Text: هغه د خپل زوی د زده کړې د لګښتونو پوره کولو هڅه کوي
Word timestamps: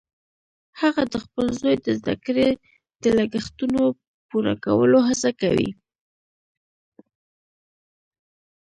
هغه 0.81 1.03
د 1.13 1.15
خپل 1.23 1.45
زوی 1.59 1.75
د 1.85 1.87
زده 1.99 2.15
کړې 2.25 2.49
د 3.03 3.05
لګښتونو 3.17 3.81
پوره 4.29 4.55
کولو 4.65 4.99
هڅه 5.07 5.31
کوي 5.41 5.69